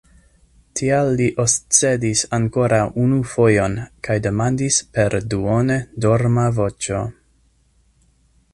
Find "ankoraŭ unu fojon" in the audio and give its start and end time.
2.37-3.77